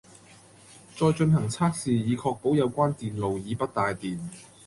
[0.95, 4.17] 再進行測試以確保有關電路已不帶電